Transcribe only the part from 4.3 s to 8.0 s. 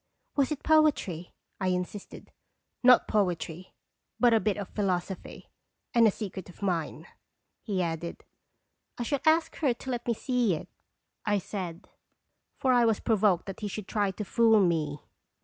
a bit of philosophy and a secret of mine," he